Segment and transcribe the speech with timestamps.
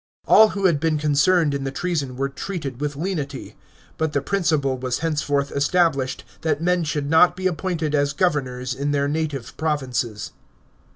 [0.25, 3.55] All who had been con cerned in the treason were treated with lenity;
[3.99, 8.93] but the principle was henceforth established that men should not be appointed as governors in
[8.93, 10.31] their native provinces.